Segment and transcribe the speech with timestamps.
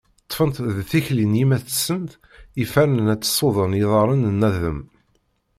[0.29, 2.11] Ṭfent deg tikli n yemma-tsent
[2.63, 4.79] ifernen ad tessuden iḍarren n Adem.